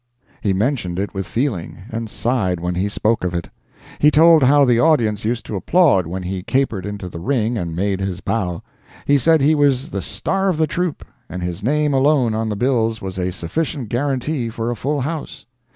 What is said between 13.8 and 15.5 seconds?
guarantee for a full house.